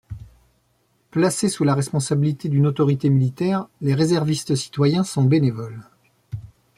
Placés 1.11 1.47
sous 1.49 1.63
la 1.63 1.75
responsabilité 1.75 2.49
d'une 2.49 2.65
autorité 2.65 3.07
militaire, 3.11 3.67
les 3.81 3.93
réservistes 3.93 4.55
citoyens 4.55 5.03
sont 5.03 5.23
bénévoles. 5.25 5.83